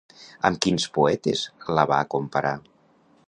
[0.47, 1.45] Amb quins poetes
[1.79, 2.57] la va comparar?